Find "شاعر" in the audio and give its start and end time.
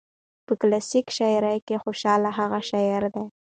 2.69-3.03